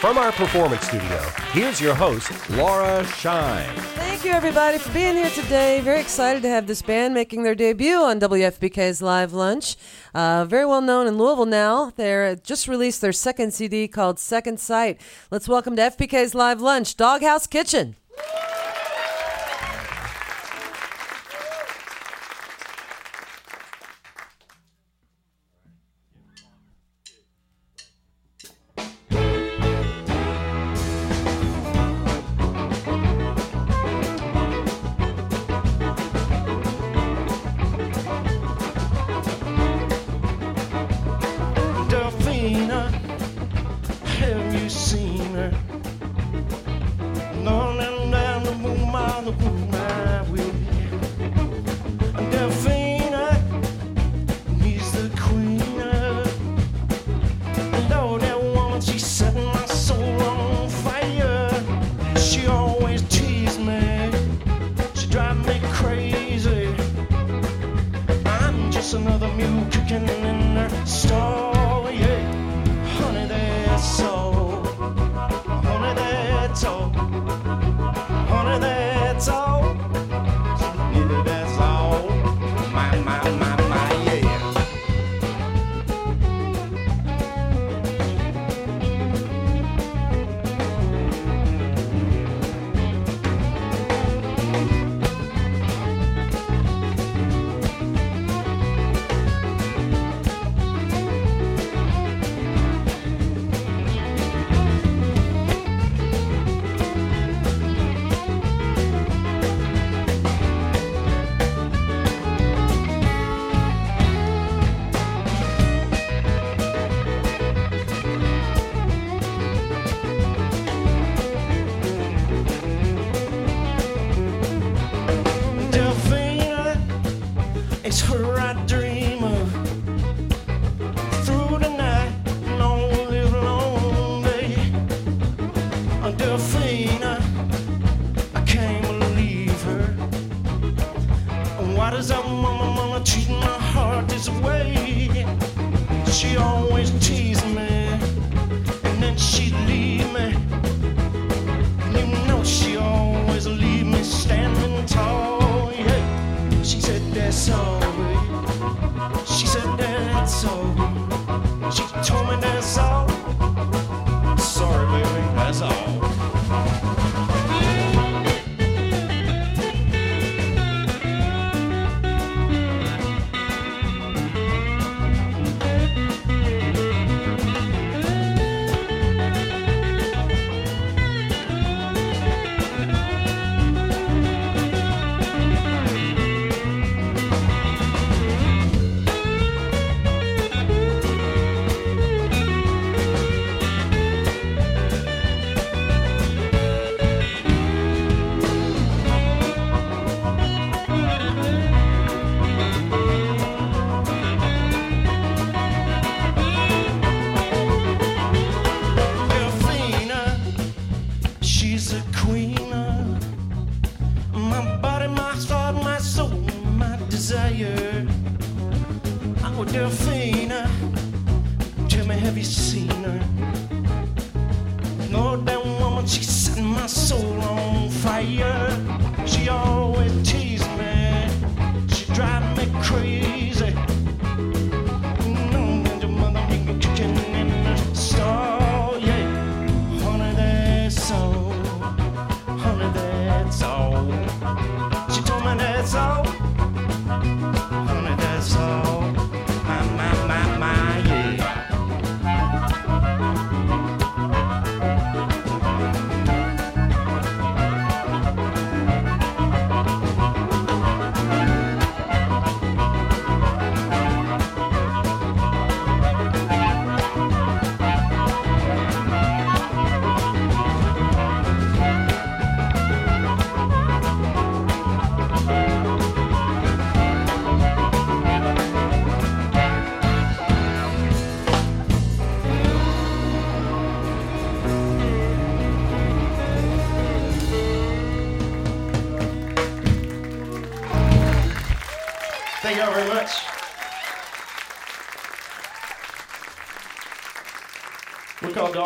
from 0.00 0.16
our 0.16 0.30
performance 0.30 0.86
studio, 0.86 1.18
here's 1.50 1.80
your 1.80 1.94
host, 1.94 2.30
Laura 2.50 3.04
Shine. 3.04 3.74
Thank 3.74 4.24
you, 4.24 4.30
everybody, 4.30 4.78
for 4.78 4.92
being 4.92 5.16
here 5.16 5.30
today. 5.30 5.80
Very 5.80 6.00
excited 6.00 6.40
to 6.42 6.48
have 6.48 6.68
this 6.68 6.82
band 6.82 7.14
making 7.14 7.42
their 7.42 7.56
debut 7.56 7.96
on 7.96 8.20
WFPK's 8.20 9.02
Live 9.02 9.32
Lunch. 9.32 9.76
Uh, 10.14 10.44
very 10.44 10.66
well 10.66 10.80
known 10.80 11.08
in 11.08 11.18
Louisville 11.18 11.46
now. 11.46 11.92
They 11.96 12.30
uh, 12.30 12.36
just 12.36 12.68
released 12.68 13.00
their 13.00 13.12
second 13.12 13.52
CD 13.52 13.88
called 13.88 14.20
Second 14.20 14.60
Sight. 14.60 15.00
Let's 15.32 15.48
welcome 15.48 15.74
to 15.74 15.82
FPK's 15.82 16.32
Live 16.32 16.60
Lunch, 16.60 16.96
Doghouse 16.96 17.48
Kitchen. 17.48 17.96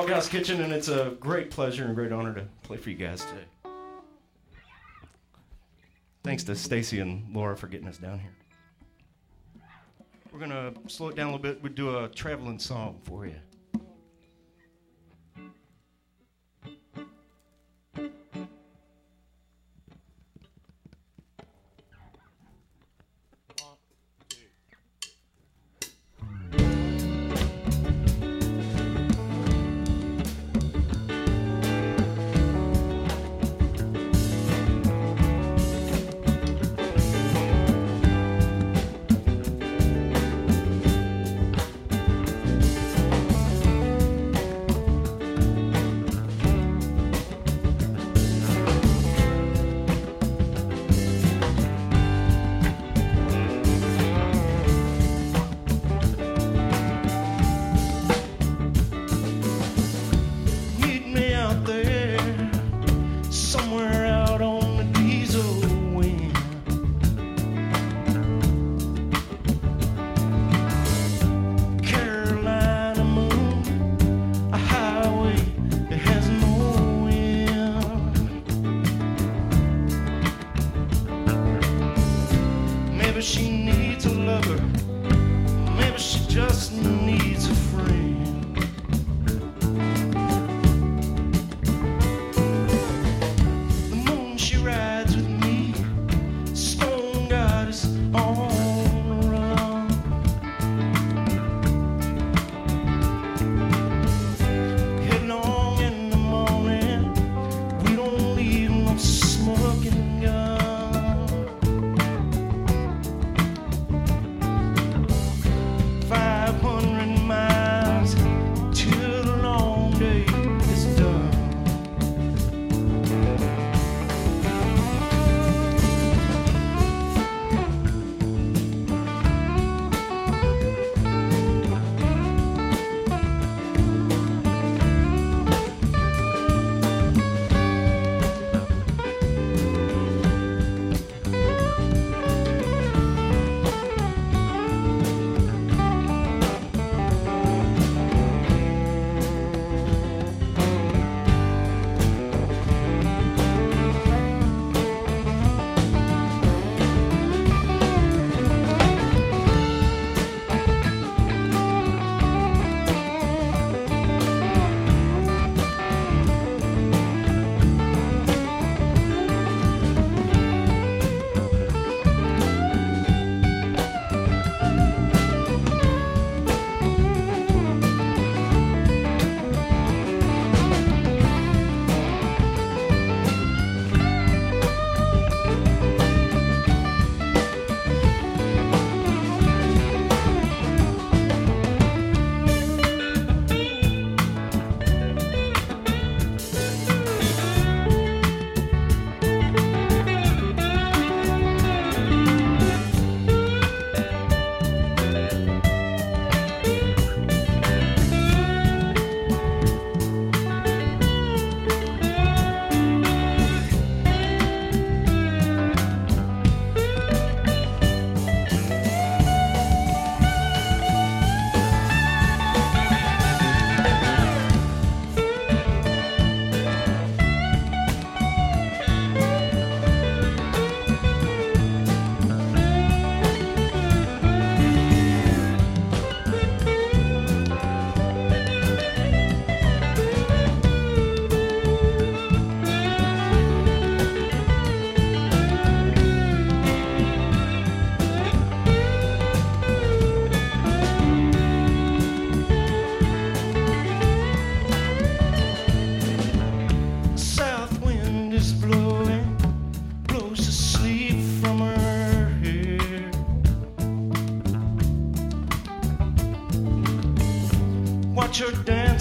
Doghouse 0.02 0.28
Kitchen, 0.28 0.60
and 0.60 0.72
it's 0.72 0.88
a 0.88 1.16
great 1.20 1.48
pleasure 1.48 1.84
and 1.84 1.94
great 1.94 2.10
honor 2.10 2.34
to 2.34 2.44
play 2.64 2.76
for 2.76 2.90
you 2.90 2.96
guys 2.96 3.24
today. 3.24 3.44
Thanks 6.24 6.42
to 6.42 6.56
Stacy 6.56 6.98
and 6.98 7.32
Laura 7.32 7.56
for 7.56 7.68
getting 7.68 7.86
us 7.86 7.98
down 7.98 8.18
here. 8.18 8.34
We're 10.32 10.40
gonna 10.40 10.72
slow 10.88 11.10
it 11.10 11.14
down 11.14 11.28
a 11.28 11.30
little 11.30 11.42
bit. 11.42 11.62
We'll 11.62 11.72
do 11.72 11.98
a 11.98 12.08
traveling 12.08 12.58
song 12.58 12.98
for 13.04 13.11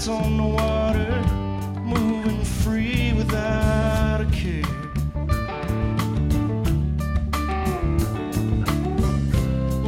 on 0.08 0.36
the 0.36 0.42
water, 0.42 1.10
moving 1.82 2.42
free 2.44 3.12
without 3.12 4.20
a 4.20 4.26
care. 4.32 4.62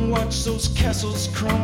Watch 0.08 0.44
those 0.44 0.68
castles 0.68 1.28
crumble 1.34 1.63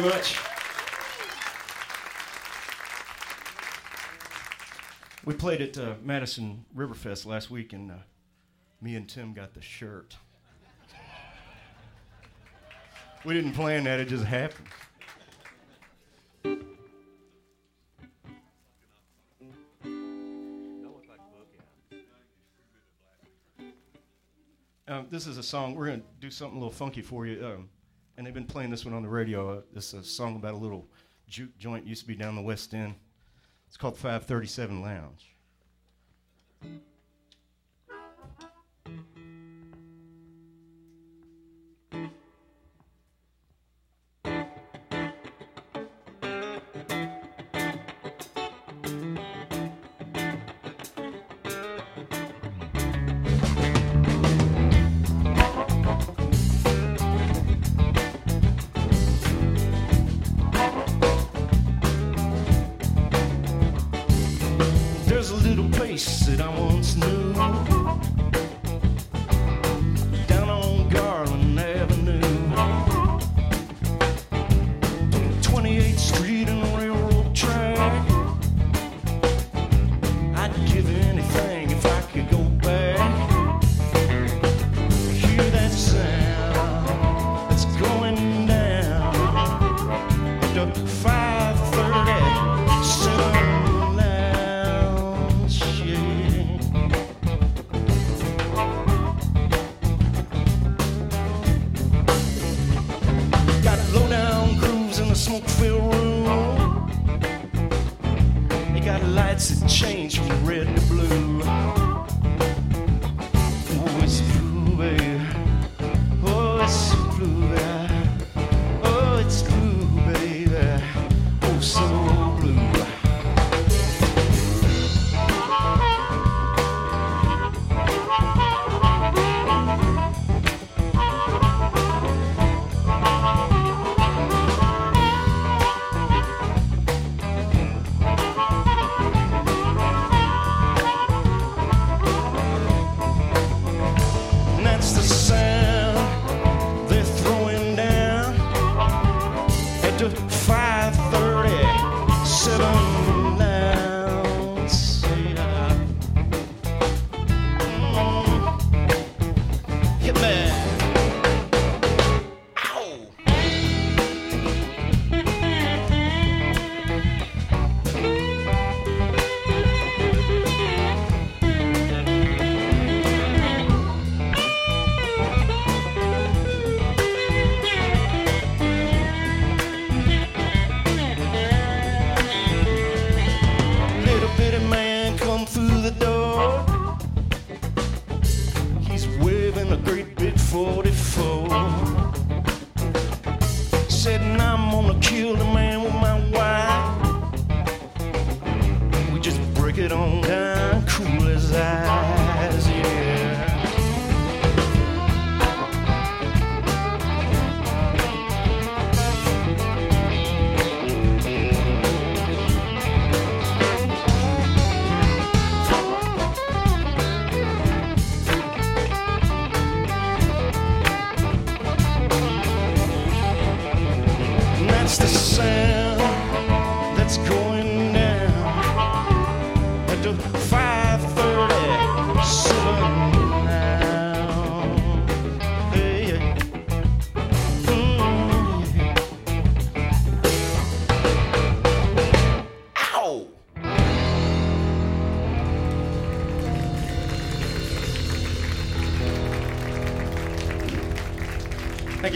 very 0.00 0.14
much. 0.14 0.38
We 5.24 5.34
played 5.34 5.60
at 5.60 5.78
uh, 5.78 5.94
Madison 6.02 6.64
Riverfest 6.76 7.26
last 7.26 7.50
week, 7.50 7.72
and 7.72 7.90
uh, 7.90 7.94
me 8.80 8.94
and 8.94 9.08
Tim 9.08 9.32
got 9.32 9.54
the 9.54 9.62
shirt. 9.62 10.16
We 13.24 13.34
didn't 13.34 13.54
plan 13.54 13.84
that; 13.84 13.98
it 13.98 14.08
just 14.08 14.24
happened. 14.24 14.68
Um, 24.88 25.08
this 25.10 25.26
is 25.26 25.36
a 25.36 25.42
song. 25.42 25.74
We're 25.74 25.86
going 25.86 26.00
to 26.00 26.06
do 26.20 26.30
something 26.30 26.56
a 26.56 26.60
little 26.60 26.72
funky 26.72 27.02
for 27.02 27.26
you. 27.26 27.44
Um, 27.44 27.68
and 28.16 28.26
they've 28.26 28.34
been 28.34 28.44
playing 28.44 28.70
this 28.70 28.84
one 28.84 28.94
on 28.94 29.02
the 29.02 29.08
radio. 29.08 29.58
Uh, 29.58 29.60
is 29.74 29.94
a 29.94 30.02
song 30.02 30.36
about 30.36 30.54
a 30.54 30.56
little 30.56 30.86
juke 31.28 31.56
joint 31.58 31.86
used 31.86 32.02
to 32.02 32.08
be 32.08 32.14
down 32.14 32.34
the 32.34 32.42
West 32.42 32.74
End. 32.74 32.94
It's 33.68 33.76
called 33.76 33.96
537 33.96 34.82
Lounge. 34.82 35.34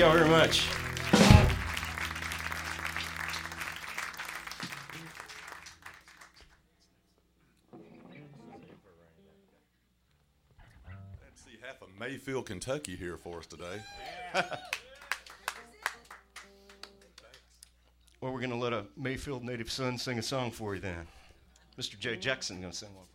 y'all 0.01 0.15
very 0.15 0.31
much. 0.31 0.67
Let's 11.23 11.45
see 11.45 11.59
half 11.61 11.83
of 11.83 11.89
Mayfield, 11.99 12.47
Kentucky 12.47 12.97
here 12.97 13.19
for 13.19 13.41
us 13.41 13.47
today. 13.47 13.65
well, 14.35 14.47
we're 18.23 18.39
going 18.39 18.49
to 18.49 18.57
let 18.57 18.73
a 18.73 18.87
Mayfield 18.97 19.45
native 19.45 19.71
son 19.71 19.99
sing 19.99 20.19
a 20.19 20.23
song 20.23 20.51
for 20.51 20.75
you 20.75 20.81
then. 20.81 21.07
Mr. 21.79 21.99
Jay 21.99 22.17
Jackson 22.17 22.63
going 22.63 22.73
to 22.73 22.79
sing 22.79 22.89
one. 22.95 23.10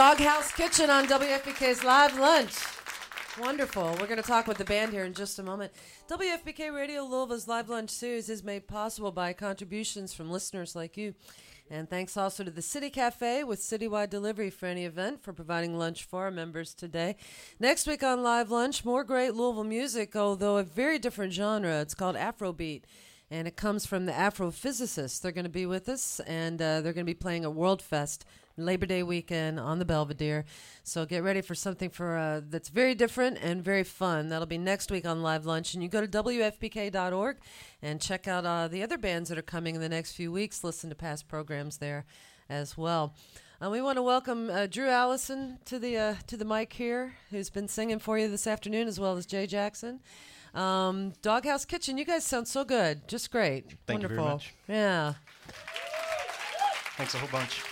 Doghouse 0.00 0.50
Kitchen 0.52 0.88
on 0.88 1.06
WFPK's 1.06 1.84
Live 1.84 2.18
Lunch. 2.18 2.54
Wonderful. 3.38 3.94
We're 4.00 4.06
going 4.06 4.16
to 4.16 4.22
talk 4.22 4.46
with 4.46 4.56
the 4.56 4.64
band 4.64 4.92
here 4.92 5.04
in 5.04 5.12
just 5.12 5.38
a 5.38 5.42
moment. 5.42 5.74
WFBK 6.08 6.74
Radio 6.74 7.02
Louisville's 7.02 7.46
Live 7.46 7.68
Lunch 7.68 7.90
series 7.90 8.30
is 8.30 8.42
made 8.42 8.66
possible 8.66 9.12
by 9.12 9.34
contributions 9.34 10.14
from 10.14 10.30
listeners 10.30 10.74
like 10.74 10.96
you. 10.96 11.12
And 11.68 11.86
thanks 11.90 12.16
also 12.16 12.44
to 12.44 12.50
the 12.50 12.62
City 12.62 12.88
Cafe 12.88 13.44
with 13.44 13.60
citywide 13.60 14.08
delivery 14.08 14.48
for 14.48 14.64
any 14.64 14.86
event 14.86 15.22
for 15.22 15.34
providing 15.34 15.76
lunch 15.76 16.04
for 16.04 16.24
our 16.24 16.30
members 16.30 16.72
today. 16.72 17.16
Next 17.58 17.86
week 17.86 18.02
on 18.02 18.22
Live 18.22 18.50
Lunch, 18.50 18.86
more 18.86 19.04
great 19.04 19.34
Louisville 19.34 19.64
music, 19.64 20.16
although 20.16 20.56
a 20.56 20.62
very 20.62 20.98
different 20.98 21.34
genre. 21.34 21.82
It's 21.82 21.94
called 21.94 22.16
Afrobeat 22.16 22.84
and 23.30 23.46
it 23.46 23.56
comes 23.56 23.86
from 23.86 24.06
the 24.06 24.12
Afrophysicists. 24.12 25.20
They're 25.20 25.32
going 25.32 25.44
to 25.44 25.50
be 25.50 25.66
with 25.66 25.88
us, 25.88 26.20
and 26.26 26.60
uh, 26.60 26.80
they're 26.80 26.92
going 26.92 27.06
to 27.06 27.10
be 27.10 27.14
playing 27.14 27.44
at 27.44 27.54
World 27.54 27.80
Fest 27.80 28.24
Labor 28.56 28.86
Day 28.86 29.02
weekend 29.02 29.60
on 29.60 29.78
the 29.78 29.84
Belvedere. 29.84 30.44
So 30.82 31.06
get 31.06 31.22
ready 31.22 31.40
for 31.40 31.54
something 31.54 31.90
for 31.90 32.16
uh, 32.16 32.40
that's 32.48 32.68
very 32.68 32.94
different 32.94 33.38
and 33.40 33.64
very 33.64 33.84
fun. 33.84 34.28
That'll 34.28 34.46
be 34.46 34.58
next 34.58 34.90
week 34.90 35.06
on 35.06 35.22
Live 35.22 35.46
Lunch, 35.46 35.74
and 35.74 35.82
you 35.82 35.88
go 35.88 36.04
to 36.04 36.08
wfpk.org 36.08 37.36
and 37.82 38.00
check 38.00 38.26
out 38.26 38.44
uh, 38.44 38.68
the 38.68 38.82
other 38.82 38.98
bands 38.98 39.28
that 39.28 39.38
are 39.38 39.42
coming 39.42 39.74
in 39.74 39.80
the 39.80 39.88
next 39.88 40.12
few 40.12 40.32
weeks. 40.32 40.64
Listen 40.64 40.90
to 40.90 40.96
past 40.96 41.28
programs 41.28 41.78
there 41.78 42.04
as 42.48 42.76
well. 42.76 43.14
Uh, 43.62 43.70
we 43.70 43.82
want 43.82 43.96
to 43.96 44.02
welcome 44.02 44.48
uh, 44.50 44.66
Drew 44.66 44.88
Allison 44.88 45.58
to 45.66 45.78
the 45.78 45.96
uh, 45.96 46.14
to 46.26 46.36
the 46.36 46.46
mic 46.46 46.72
here, 46.72 47.14
who's 47.30 47.50
been 47.50 47.68
singing 47.68 47.98
for 47.98 48.18
you 48.18 48.26
this 48.26 48.46
afternoon, 48.46 48.88
as 48.88 48.98
well 48.98 49.16
as 49.16 49.26
Jay 49.26 49.46
Jackson. 49.46 50.00
Um, 50.54 51.12
Doghouse 51.22 51.64
Kitchen, 51.64 51.96
you 51.98 52.04
guys 52.04 52.24
sound 52.24 52.48
so 52.48 52.64
good, 52.64 53.06
just 53.08 53.30
great, 53.30 53.70
Thank 53.86 54.02
you 54.02 54.08
wonderful. 54.08 54.16
very 54.16 54.28
much. 54.34 54.54
Yeah, 54.68 55.14
Thanks 56.96 57.14
a 57.14 57.18
whole 57.18 57.28
bunch. 57.30 57.62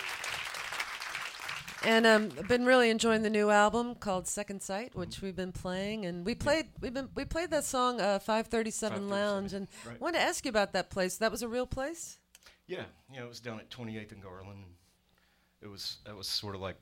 and 1.84 2.06
um, 2.06 2.30
I've 2.38 2.48
been 2.48 2.64
really 2.64 2.88
enjoying 2.90 3.22
the 3.22 3.30
new 3.30 3.50
album 3.50 3.94
called 3.94 4.26
Second 4.26 4.62
Sight, 4.62 4.94
which 4.94 5.20
we've 5.20 5.36
been 5.36 5.52
playing, 5.52 6.06
and 6.06 6.24
we 6.24 6.34
played 6.34 6.66
we've 6.80 6.94
been 6.94 7.08
we 7.14 7.24
played 7.24 7.50
that 7.50 7.64
song 7.64 8.00
uh, 8.00 8.18
537 8.18 9.08
Lounge, 9.08 9.52
and 9.52 9.68
right. 9.86 9.96
I 9.96 9.98
wanted 9.98 10.18
to 10.18 10.24
ask 10.24 10.44
you 10.44 10.48
about 10.48 10.72
that 10.72 10.90
place. 10.90 11.16
That 11.18 11.30
was 11.30 11.42
a 11.42 11.48
real 11.48 11.66
place. 11.66 12.18
Yeah, 12.66 12.84
yeah, 13.12 13.22
it 13.22 13.28
was 13.28 13.40
down 13.40 13.58
at 13.60 13.70
28th 13.70 14.12
and 14.12 14.22
Garland. 14.22 14.50
And 14.50 14.64
it 15.62 15.68
was 15.68 15.98
that 16.04 16.16
was 16.16 16.28
sort 16.28 16.54
of 16.54 16.60
like 16.60 16.76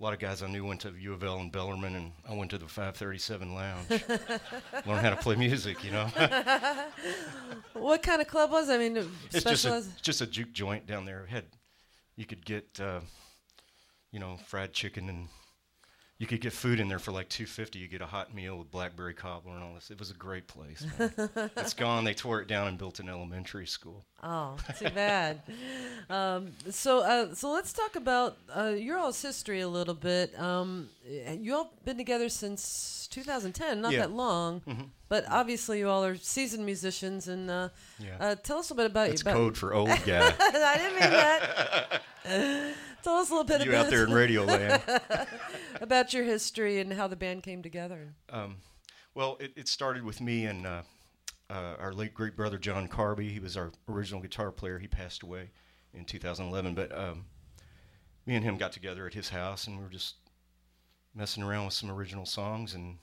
a 0.00 0.02
lot 0.02 0.14
of 0.14 0.18
guys 0.18 0.42
I 0.42 0.46
knew 0.48 0.64
went 0.64 0.80
to 0.80 0.92
U 0.98 1.12
of 1.12 1.22
L 1.22 1.38
and 1.40 1.52
Bellarmine, 1.52 1.94
and 1.94 2.12
I 2.28 2.34
went 2.34 2.50
to 2.52 2.58
the 2.58 2.66
537 2.66 3.54
Lounge, 3.54 3.88
learn 4.86 5.04
how 5.04 5.10
to 5.10 5.16
play 5.16 5.36
music. 5.36 5.84
You 5.84 5.90
know, 5.90 6.06
What 7.74 8.02
kind 8.02 8.22
of 8.22 8.28
club 8.28 8.50
was? 8.50 8.68
it? 8.70 8.74
I 8.74 8.78
mean, 8.78 8.96
it's 9.30 9.44
just 9.44 9.64
a, 9.66 9.84
just 10.00 10.20
a 10.22 10.26
juke 10.26 10.52
joint 10.52 10.86
down 10.86 11.04
there. 11.04 11.24
It 11.24 11.30
had 11.30 11.44
you 12.16 12.24
could 12.24 12.44
get 12.44 12.80
uh, 12.80 13.00
you 14.10 14.18
know 14.20 14.38
fried 14.46 14.72
chicken 14.72 15.08
and 15.08 15.28
you 16.20 16.26
could 16.26 16.40
get 16.40 16.52
food 16.52 16.78
in 16.78 16.86
there 16.86 16.98
for 17.00 17.10
like 17.12 17.28
250 17.30 17.78
you 17.80 17.88
get 17.88 18.00
a 18.02 18.06
hot 18.06 18.32
meal 18.34 18.56
with 18.58 18.70
blackberry 18.70 19.14
cobbler 19.14 19.54
and 19.54 19.64
all 19.64 19.74
this 19.74 19.90
it 19.90 19.98
was 19.98 20.10
a 20.10 20.14
great 20.14 20.46
place 20.46 20.86
it's 21.56 21.74
gone 21.74 22.04
they 22.04 22.14
tore 22.14 22.40
it 22.40 22.46
down 22.46 22.68
and 22.68 22.78
built 22.78 23.00
an 23.00 23.08
elementary 23.08 23.66
school 23.66 24.04
Oh, 24.22 24.56
too 24.78 24.90
bad. 24.90 25.40
um, 26.10 26.52
so, 26.68 26.98
uh, 27.00 27.34
so 27.34 27.50
let's 27.52 27.72
talk 27.72 27.96
about 27.96 28.36
uh, 28.54 28.74
your 28.76 28.98
all's 28.98 29.22
history 29.22 29.60
a 29.62 29.66
little 29.68 29.94
bit. 29.94 30.38
Um, 30.38 30.90
you 31.38 31.54
all 31.54 31.72
been 31.86 31.96
together 31.96 32.28
since 32.28 33.08
2010, 33.10 33.80
not 33.80 33.92
Yeah. 33.92 34.00
that 34.00 34.10
long, 34.10 34.90
but 35.08 35.24
obviously 35.30 35.78
you 35.78 35.88
all 35.88 36.04
are 36.04 36.16
seasoned 36.16 36.66
musicians. 36.66 37.28
And 37.28 37.50
uh, 37.50 37.68
Yeah. 37.98 38.16
uh, 38.20 38.34
tell 38.34 38.58
us 38.58 38.68
a 38.68 38.74
little 38.74 38.84
bit 38.88 38.90
about 38.90 39.08
that's 39.08 39.24
you. 39.24 39.30
About, 39.30 39.38
code 39.38 39.56
for 39.56 39.72
old 39.72 39.88
guy 40.04 40.34
I 40.38 40.76
didn't 40.76 41.00
mean 41.00 41.10
that. 41.10 42.02
Tell 43.02 43.16
us 43.16 43.30
a 43.30 43.32
little 43.32 43.44
bit 43.44 43.64
you 43.64 43.70
about, 43.70 43.86
out 43.86 43.90
there 43.90 44.04
in 44.04 44.12
radio 44.12 44.44
land 44.44 44.82
about 45.80 46.12
your 46.12 46.24
history 46.24 46.80
and 46.80 46.92
how 46.92 47.06
the 47.08 47.16
band 47.16 47.42
came 47.42 47.62
together. 47.62 48.14
Um, 48.30 48.56
well, 49.14 49.36
it, 49.40 49.52
it 49.56 49.68
started 49.68 50.04
with 50.04 50.20
me 50.20 50.46
and 50.46 50.66
uh, 50.66 50.82
uh, 51.50 51.74
our 51.78 51.92
late 51.92 52.14
great 52.14 52.36
brother 52.36 52.58
John 52.58 52.88
Carby. 52.88 53.30
He 53.30 53.40
was 53.40 53.56
our 53.56 53.72
original 53.88 54.20
guitar 54.20 54.50
player. 54.50 54.78
He 54.78 54.86
passed 54.86 55.22
away 55.22 55.50
in 55.92 56.04
2011. 56.04 56.74
But 56.74 56.96
um, 56.96 57.24
me 58.26 58.36
and 58.36 58.44
him 58.44 58.56
got 58.56 58.72
together 58.72 59.06
at 59.06 59.14
his 59.14 59.30
house, 59.30 59.66
and 59.66 59.76
we 59.76 59.82
were 59.82 59.90
just 59.90 60.16
messing 61.14 61.42
around 61.42 61.64
with 61.64 61.74
some 61.74 61.90
original 61.90 62.26
songs, 62.26 62.74
and 62.74 62.98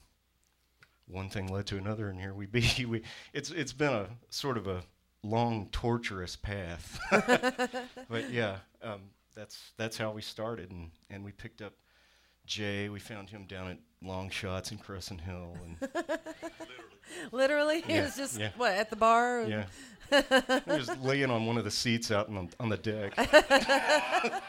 one 1.06 1.28
thing 1.28 1.46
led 1.48 1.66
to 1.66 1.76
another, 1.76 2.08
and 2.08 2.20
here 2.20 2.34
we 2.34 2.46
be. 2.46 2.84
we, 2.88 3.02
it's 3.32 3.50
it's 3.50 3.72
been 3.72 3.92
a 3.92 4.08
sort 4.30 4.56
of 4.56 4.66
a 4.66 4.82
long, 5.22 5.68
torturous 5.70 6.36
path. 6.36 6.98
but 8.08 8.30
yeah, 8.30 8.58
um, 8.82 9.00
that's 9.38 9.72
that's 9.76 9.96
how 9.96 10.10
we 10.10 10.20
started, 10.22 10.70
and, 10.72 10.90
and 11.10 11.24
we 11.24 11.30
picked 11.32 11.62
up 11.62 11.74
Jay. 12.46 12.88
We 12.88 12.98
found 12.98 13.30
him 13.30 13.44
down 13.44 13.70
at 13.70 13.78
Long 14.02 14.30
Shots 14.30 14.72
in 14.72 14.78
Crescent 14.78 15.20
Hill, 15.20 15.56
and 15.64 15.88
Literally, 17.32 17.80
he 17.82 17.94
Yeah, 17.94 18.04
was 18.04 18.16
just 18.16 18.38
yeah. 18.38 18.50
what 18.56 18.72
at 18.72 18.90
the 18.90 18.96
bar. 18.96 19.42
yeah, 19.42 19.64
he 20.10 20.72
was 20.72 20.90
laying 21.02 21.30
on 21.30 21.46
one 21.46 21.56
of 21.56 21.64
the 21.64 21.70
seats 21.70 22.10
out 22.10 22.28
on, 22.28 22.50
on 22.60 22.68
the 22.68 22.76
deck. 22.76 23.16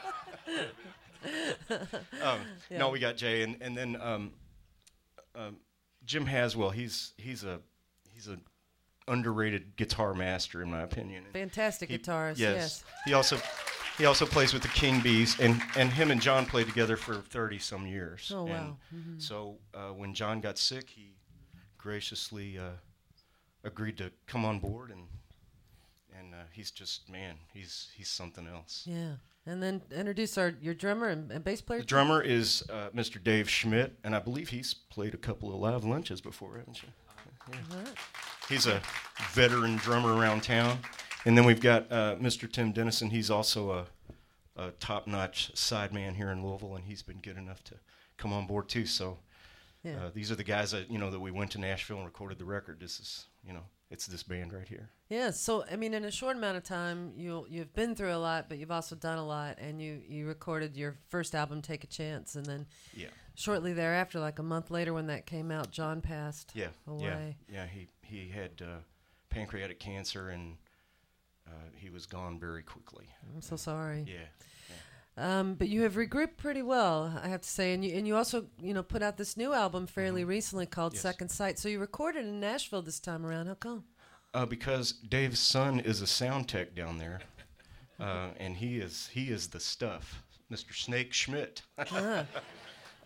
um, 2.23 2.39
No, 2.71 2.89
we 2.89 2.99
got 2.99 3.15
Jay, 3.17 3.43
and 3.43 3.57
and 3.61 3.77
then 3.77 3.95
um, 4.01 4.31
um, 5.35 5.57
Jim 6.05 6.25
Haswell. 6.25 6.71
He's 6.71 7.13
he's 7.17 7.43
a 7.43 7.59
he's 8.13 8.27
a 8.27 8.37
underrated 9.07 9.75
guitar 9.75 10.13
master 10.13 10.61
in 10.61 10.69
my 10.71 10.81
opinion. 10.81 11.25
Fantastic 11.33 11.89
He- 11.89 11.97
guitarist. 11.97 12.37
Yes. 12.37 12.55
yes. 12.55 12.83
He 13.05 13.13
also 13.13 13.37
he 13.99 14.05
also 14.05 14.25
plays 14.25 14.53
with 14.53 14.63
the 14.63 14.69
King 14.69 15.01
Bees, 15.01 15.39
and 15.39 15.61
and 15.75 15.91
him 15.91 16.09
and 16.09 16.19
John 16.21 16.45
played 16.45 16.65
together 16.67 16.97
for 16.97 17.15
thirty 17.15 17.59
some 17.59 17.85
years. 17.85 18.31
Oh, 18.33 18.45
wow. 18.45 18.77
And 18.91 19.21
So 19.21 19.57
uh, 19.75 19.89
when 19.89 20.13
John 20.13 20.39
got 20.39 20.57
sick, 20.57 20.89
he 20.89 21.11
graciously 21.77 22.57
uh, 22.57 22.71
agreed 23.63 23.97
to 23.97 24.11
come 24.25 24.45
on 24.45 24.59
board, 24.59 24.89
and 24.89 25.03
and 26.17 26.33
uh, 26.33 26.37
he's 26.51 26.71
just 26.71 27.09
man, 27.09 27.35
he's 27.53 27.89
he's 27.95 28.09
something 28.09 28.47
else. 28.47 28.83
Yeah. 28.87 29.15
And 29.45 29.63
then 29.63 29.81
introduce 29.91 30.37
our 30.37 30.53
your 30.61 30.73
drummer 30.73 31.09
and, 31.09 31.31
and 31.31 31.43
bass 31.43 31.61
player. 31.61 31.79
The 31.79 31.85
drummer 31.85 32.21
is 32.21 32.63
uh, 32.69 32.89
Mr. 32.95 33.21
Dave 33.21 33.49
Schmidt, 33.49 33.97
and 34.03 34.15
I 34.15 34.19
believe 34.19 34.49
he's 34.49 34.73
played 34.73 35.13
a 35.13 35.17
couple 35.17 35.49
of 35.53 35.59
live 35.59 35.83
lunches 35.83 36.21
before, 36.21 36.57
haven't 36.57 36.81
you? 36.83 36.89
Yeah. 37.51 37.57
He's 38.47 38.67
a 38.67 38.81
veteran 39.31 39.77
drummer 39.77 40.13
around 40.13 40.43
town. 40.43 40.79
And 41.25 41.37
then 41.37 41.45
we've 41.45 41.59
got 41.61 41.91
uh, 41.91 42.15
Mr. 42.15 42.51
Tim 42.51 42.71
Dennison. 42.71 43.09
He's 43.09 43.29
also 43.29 43.71
a, 43.71 43.85
a 44.55 44.71
top-notch 44.71 45.51
sideman 45.53 46.15
here 46.15 46.29
in 46.31 46.45
Louisville, 46.45 46.75
and 46.75 46.85
he's 46.85 47.01
been 47.01 47.19
good 47.21 47.37
enough 47.37 47.63
to 47.65 47.75
come 48.17 48.31
on 48.33 48.47
board 48.47 48.69
too. 48.69 48.85
So 48.85 49.17
Yeah. 49.83 50.05
uh, 50.05 50.09
these 50.13 50.31
are 50.31 50.35
the 50.35 50.43
guys 50.43 50.71
that 50.71 50.89
you 50.89 50.97
know 50.97 51.11
that 51.11 51.19
we 51.19 51.31
went 51.31 51.51
to 51.51 51.59
Nashville 51.59 51.97
and 51.97 52.05
recorded 52.05 52.37
the 52.39 52.45
record. 52.45 52.79
This 52.79 52.99
is 52.99 53.25
you 53.45 53.53
know 53.53 53.63
it's 53.91 54.05
this 54.07 54.23
band 54.23 54.53
right 54.53 54.67
here. 54.67 54.89
Yeah, 55.09 55.31
so 55.31 55.65
I 55.71 55.75
mean, 55.75 55.93
in 55.93 56.05
a 56.05 56.11
short 56.11 56.37
amount 56.37 56.57
of 56.57 56.63
time, 56.63 57.13
you 57.17 57.45
you've 57.49 57.73
been 57.73 57.95
through 57.95 58.13
a 58.13 58.17
lot, 58.19 58.47
but 58.49 58.57
you've 58.57 58.71
also 58.71 58.95
done 58.95 59.17
a 59.17 59.25
lot, 59.25 59.57
and 59.59 59.81
you 59.81 60.01
you 60.07 60.25
recorded 60.27 60.75
your 60.77 60.95
first 61.09 61.33
album, 61.35 61.61
"Take 61.61 61.83
a 61.83 61.87
Chance," 61.87 62.35
and 62.35 62.45
then 62.45 62.65
Yeah. 62.93 63.07
shortly 63.35 63.73
thereafter, 63.73 64.19
like 64.19 64.39
a 64.39 64.43
month 64.43 64.69
later, 64.71 64.93
when 64.93 65.07
that 65.07 65.25
came 65.25 65.49
out, 65.51 65.71
John 65.71 66.01
passed 66.01 66.51
Yeah, 66.55 66.69
away. 66.87 67.37
yeah, 67.49 67.55
yeah. 67.55 67.67
He 67.67 67.87
he 68.03 68.29
had 68.29 68.61
uh, 68.61 68.79
pancreatic 69.29 69.79
cancer, 69.79 70.29
and 70.29 70.57
uh, 71.49 71.69
he 71.75 71.89
was 71.89 72.05
gone 72.05 72.39
very 72.39 72.63
quickly. 72.63 73.05
I'm 73.35 73.41
so 73.41 73.55
sorry. 73.55 74.05
Yeah, 74.07 74.27
Um, 75.17 75.55
but 75.55 75.67
you 75.69 75.81
have 75.81 75.95
regrouped 75.95 76.37
pretty 76.37 76.61
well, 76.61 77.19
I 77.23 77.27
have 77.27 77.41
to 77.41 77.49
say, 77.49 77.73
and 77.73 77.83
you 77.83 77.95
and 77.97 78.07
you 78.07 78.15
also 78.15 78.45
you 78.61 78.73
know 78.73 78.83
put 78.83 79.01
out 79.01 79.17
this 79.17 79.35
new 79.35 79.53
album 79.53 79.87
fairly 79.87 80.23
recently 80.23 80.65
called 80.65 80.91
Mm-hmm. 80.93 80.97
Yes. 80.97 81.01
Second 81.13 81.29
Sight. 81.29 81.59
So 81.59 81.67
you 81.69 81.79
recorded 81.79 82.25
in 82.25 82.39
Nashville 82.39 82.81
this 82.81 82.99
time 82.99 83.25
around. 83.25 83.47
How 83.47 83.55
come? 83.55 83.83
uh, 84.33 84.45
because 84.45 84.91
Dave's 84.93 85.39
son 85.39 85.79
is 85.79 86.01
a 86.01 86.07
sound 86.07 86.47
tech 86.47 86.75
down 86.75 86.97
there, 86.99 87.21
uh, 87.99 88.29
and 88.37 88.55
he 88.57 88.77
is 88.79 89.09
he 89.11 89.29
is 89.29 89.47
the 89.47 89.59
stuff, 89.59 90.23
Mr. 90.51 90.73
Snake 90.73 91.13
Schmidt, 91.13 91.63
Ah. 91.77 92.25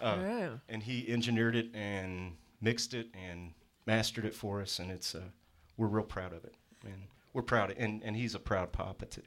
All 0.01 0.17
right. 0.23 0.51
and 0.69 0.83
he 0.83 1.07
engineered 1.09 1.55
it 1.55 1.73
and 1.73 2.33
mixed 2.61 2.93
it 2.93 3.07
and 3.13 3.53
mastered 3.85 4.25
it 4.25 4.35
for 4.35 4.61
us, 4.61 4.79
and 4.79 4.91
it's 4.91 5.15
uh, 5.15 5.21
we're 5.77 5.87
real 5.87 6.03
proud 6.05 6.33
of 6.33 6.43
it, 6.43 6.55
and 6.85 7.03
we're 7.33 7.41
proud, 7.41 7.73
and 7.77 8.01
and 8.03 8.15
he's 8.15 8.35
a 8.35 8.39
proud 8.39 8.71
papa 8.71 9.05
too. 9.05 9.21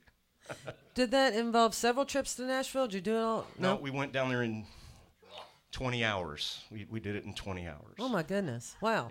Did 0.95 1.11
that 1.11 1.35
involve 1.35 1.75
several 1.75 2.07
trips 2.07 2.37
to 2.37 2.47
Nashville? 2.47 2.87
Did 2.87 2.95
you 2.95 3.01
do 3.01 3.17
it 3.17 3.23
all? 3.23 3.47
No, 3.59 3.77
we 3.77 3.91
went 3.91 4.13
down 4.13 4.29
there 4.29 4.43
in 4.43 4.65
20 5.73 6.05
hours. 6.05 6.63
We, 6.71 6.87
we 6.89 7.01
did 7.01 7.17
it 7.17 7.25
in 7.25 7.35
20 7.35 7.67
hours. 7.67 7.97
Oh 7.99 8.09
my 8.09 8.23
goodness! 8.23 8.77
Wow. 8.81 9.11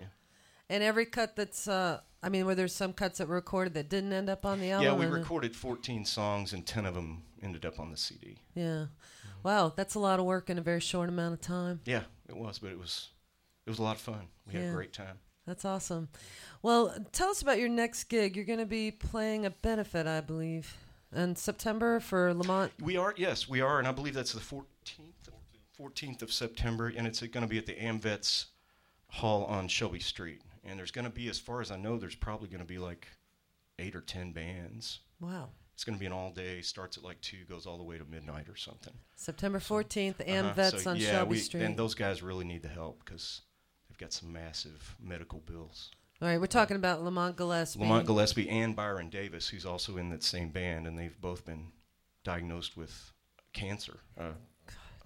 And 0.68 0.82
every 0.82 1.06
cut 1.06 1.36
that's, 1.36 1.68
uh, 1.68 2.00
I 2.24 2.28
mean, 2.28 2.44
were 2.44 2.56
there 2.56 2.66
some 2.66 2.92
cuts 2.92 3.18
that 3.18 3.28
were 3.28 3.36
recorded 3.36 3.74
that 3.74 3.88
didn't 3.88 4.12
end 4.12 4.28
up 4.28 4.44
on 4.44 4.58
the 4.58 4.72
album? 4.72 4.84
Yeah, 4.84 4.94
we 4.98 5.06
recorded 5.06 5.54
14 5.54 6.04
songs 6.04 6.52
and 6.52 6.66
10 6.66 6.86
of 6.86 6.94
them 6.94 7.22
ended 7.40 7.64
up 7.64 7.78
on 7.78 7.92
the 7.92 7.96
CD. 7.96 8.38
Yeah. 8.56 8.86
Wow, 9.44 9.72
that's 9.76 9.94
a 9.94 10.00
lot 10.00 10.18
of 10.18 10.26
work 10.26 10.50
in 10.50 10.58
a 10.58 10.60
very 10.60 10.80
short 10.80 11.08
amount 11.08 11.34
of 11.34 11.40
time. 11.40 11.80
Yeah, 11.84 12.02
it 12.28 12.36
was, 12.36 12.58
but 12.58 12.72
it 12.72 12.78
was 12.78 13.10
it 13.64 13.70
was 13.70 13.78
a 13.78 13.82
lot 13.82 13.94
of 13.94 14.02
fun. 14.02 14.26
We 14.46 14.54
had 14.54 14.70
a 14.70 14.72
great 14.72 14.92
time. 14.92 15.20
That's 15.46 15.64
awesome. 15.64 16.08
Well, 16.62 16.94
tell 17.12 17.30
us 17.30 17.40
about 17.42 17.58
your 17.58 17.68
next 17.68 18.04
gig. 18.04 18.34
You're 18.34 18.44
going 18.44 18.58
to 18.58 18.66
be 18.66 18.90
playing 18.90 19.46
a 19.46 19.50
benefit, 19.50 20.06
I 20.06 20.20
believe, 20.20 20.76
in 21.14 21.36
September 21.36 22.00
for 22.00 22.34
Lamont. 22.34 22.72
We 22.80 22.96
are, 22.96 23.14
yes, 23.16 23.48
we 23.48 23.60
are, 23.60 23.78
and 23.78 23.86
I 23.86 23.92
believe 23.92 24.14
that's 24.14 24.32
the 24.32 24.40
14th, 24.40 24.64
14th 25.80 26.22
of 26.22 26.32
September, 26.32 26.92
and 26.96 27.06
it's 27.06 27.20
going 27.20 27.42
to 27.42 27.46
be 27.46 27.58
at 27.58 27.66
the 27.66 27.74
AmVets 27.74 28.46
Hall 29.08 29.44
on 29.44 29.68
Shelby 29.68 30.00
Street. 30.00 30.42
And 30.64 30.78
there's 30.78 30.90
going 30.90 31.04
to 31.04 31.10
be, 31.10 31.28
as 31.28 31.38
far 31.38 31.60
as 31.60 31.70
I 31.70 31.76
know, 31.76 31.96
there's 31.96 32.16
probably 32.16 32.48
going 32.48 32.60
to 32.60 32.66
be 32.66 32.78
like 32.78 33.06
eight 33.78 33.94
or 33.94 34.00
ten 34.00 34.32
bands. 34.32 34.98
Wow. 35.20 35.50
It's 35.74 35.84
going 35.84 35.94
to 35.94 36.00
be 36.00 36.06
an 36.06 36.12
all 36.12 36.30
day, 36.32 36.62
starts 36.62 36.96
at 36.96 37.04
like 37.04 37.20
two, 37.20 37.44
goes 37.48 37.66
all 37.66 37.76
the 37.76 37.84
way 37.84 37.98
to 37.98 38.04
midnight 38.04 38.48
or 38.48 38.56
something. 38.56 38.94
September 39.14 39.58
14th, 39.58 40.26
Amvet's 40.26 40.58
Uh-huh, 40.58 40.78
so, 40.78 40.90
on 40.90 40.96
yeah, 40.96 41.10
Shelby 41.10 41.30
we, 41.32 41.38
Street. 41.38 41.62
And 41.62 41.76
those 41.76 41.94
guys 41.94 42.22
really 42.22 42.46
need 42.46 42.62
the 42.62 42.68
help 42.68 43.04
because 43.04 43.42
they've 43.96 44.06
got 44.06 44.12
some 44.12 44.32
massive 44.32 44.96
medical 45.02 45.40
bills. 45.40 45.90
All 46.20 46.28
right, 46.28 46.40
we're 46.40 46.46
talking 46.46 46.76
about 46.76 47.02
Lamont 47.02 47.36
Gillespie. 47.36 47.80
Lamont 47.80 48.06
Gillespie 48.06 48.48
and 48.48 48.74
Byron 48.74 49.10
Davis, 49.10 49.48
who's 49.48 49.66
also 49.66 49.96
in 49.98 50.08
that 50.10 50.22
same 50.22 50.48
band, 50.48 50.86
and 50.86 50.98
they've 50.98 51.18
both 51.20 51.44
been 51.44 51.72
diagnosed 52.24 52.76
with 52.76 53.12
cancer. 53.52 53.98
Uh, 54.18 54.32